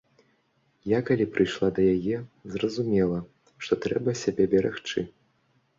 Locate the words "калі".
1.09-1.25